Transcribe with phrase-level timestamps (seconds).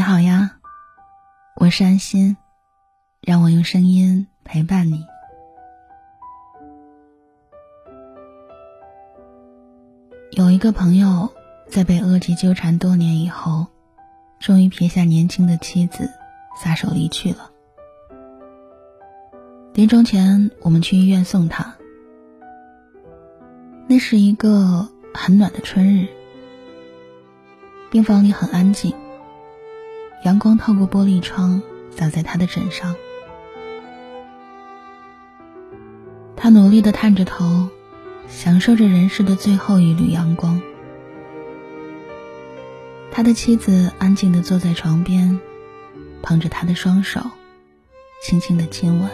[0.00, 0.52] 你好呀，
[1.56, 2.38] 我是安心，
[3.20, 5.04] 让我用声音陪伴你。
[10.30, 11.30] 有一个朋友
[11.68, 13.66] 在被恶疾纠缠多年以后，
[14.38, 16.10] 终于撇下年轻的妻子，
[16.56, 17.50] 撒手离去了。
[19.74, 21.76] 临终前，我们去医院送他。
[23.86, 26.08] 那是一个很暖的春日，
[27.90, 28.94] 病房里很安静。
[30.22, 32.94] 阳光透过玻璃窗洒在他的枕上，
[36.36, 37.68] 他努力的探着头，
[38.28, 40.60] 享受着人世的最后一缕阳光。
[43.10, 45.40] 他的妻子安静的坐在床边，
[46.20, 47.22] 捧着他的双手，
[48.22, 49.10] 轻轻的亲吻。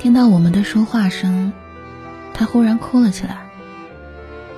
[0.00, 1.52] 听到我们的说话声，
[2.34, 3.46] 他忽然哭了起来，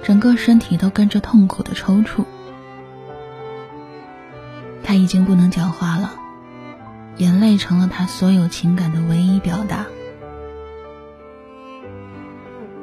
[0.03, 2.25] 整个身体都跟着痛苦的抽搐。
[4.93, 6.13] 他已经不能讲话了，
[7.17, 9.87] 眼泪成了他所有情感的唯一表达。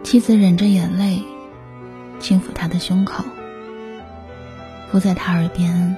[0.04, 1.22] 妻子忍着眼泪，
[2.20, 3.24] 轻抚他的胸口，
[4.90, 5.96] 伏在他耳边，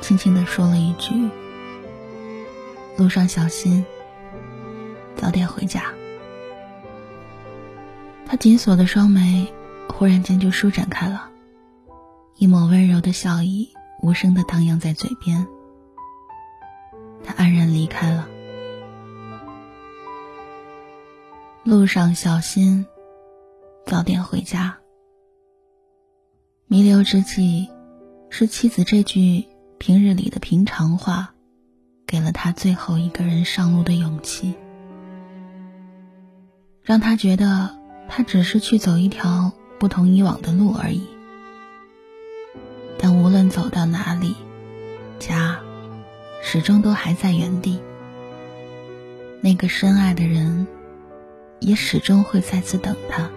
[0.00, 1.28] 轻轻的说了一句
[2.96, 3.84] ：“路上小心，
[5.16, 5.82] 早点回家。”
[8.24, 9.52] 他紧锁的双眉
[9.86, 11.28] 忽然间就舒展开了，
[12.38, 13.68] 一抹温柔的笑意。
[14.04, 15.46] 无声的荡漾在嘴边，
[17.24, 18.28] 他安然离开了。
[21.62, 22.84] 路上小心，
[23.86, 24.76] 早点回家。
[26.66, 27.70] 弥留之际，
[28.28, 29.46] 是妻子这句
[29.78, 31.32] 平日里的平常话，
[32.06, 34.54] 给了他最后一个人上路的勇气，
[36.82, 37.74] 让他觉得
[38.06, 41.13] 他只是去走一条不同以往的路而已。
[43.06, 44.34] 但无论走到哪里，
[45.18, 45.60] 家
[46.40, 47.78] 始终都还在原地。
[49.42, 50.66] 那个深爱的人，
[51.60, 53.28] 也始终会再次等他。